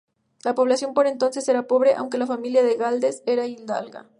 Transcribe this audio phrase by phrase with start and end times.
[0.43, 4.09] La población por entonces era pobre, aunque la familiar de Gálvez era hidalga.